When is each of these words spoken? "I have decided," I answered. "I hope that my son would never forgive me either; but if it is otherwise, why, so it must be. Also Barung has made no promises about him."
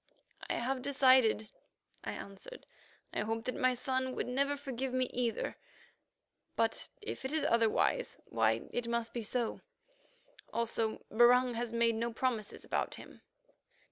"I 0.49 0.53
have 0.55 0.81
decided," 0.81 1.51
I 2.03 2.13
answered. 2.13 2.65
"I 3.13 3.19
hope 3.19 3.43
that 3.43 3.53
my 3.53 3.75
son 3.75 4.15
would 4.15 4.25
never 4.25 4.57
forgive 4.57 4.91
me 4.95 5.05
either; 5.13 5.55
but 6.55 6.87
if 7.03 7.23
it 7.23 7.31
is 7.31 7.43
otherwise, 7.43 8.17
why, 8.25 8.57
so 8.61 8.69
it 8.73 8.87
must 8.87 9.13
be. 9.13 9.23
Also 10.51 11.03
Barung 11.11 11.53
has 11.53 11.71
made 11.71 11.93
no 11.93 12.11
promises 12.11 12.65
about 12.65 12.95
him." 12.95 13.21